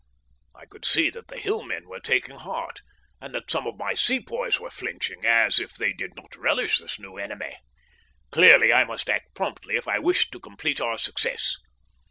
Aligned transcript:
I 0.55 0.65
could 0.65 0.83
see 0.83 1.11
that 1.11 1.27
the 1.27 1.37
Hillmen 1.37 1.87
were 1.87 1.99
taking 1.99 2.35
heart, 2.37 2.81
and 3.21 3.35
that 3.35 3.51
some 3.51 3.67
of 3.67 3.77
my 3.77 3.93
Sepoys 3.93 4.59
were 4.59 4.71
flinching, 4.71 5.27
as 5.27 5.59
if 5.59 5.75
they 5.75 5.93
did 5.93 6.15
not 6.15 6.35
relish 6.35 6.79
this 6.79 6.97
new 6.97 7.17
enemy. 7.17 7.55
Clearly, 8.31 8.73
I 8.73 8.83
must 8.83 9.11
act 9.11 9.35
promptly 9.35 9.75
if 9.75 9.87
I 9.87 9.99
wished 9.99 10.31
to 10.31 10.39
complete 10.39 10.81
our 10.81 10.97
success. 10.97 11.55